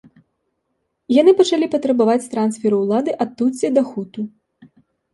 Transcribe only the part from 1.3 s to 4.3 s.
пачалі патрабаваць трансферу ўлады ад тутсі да хуту.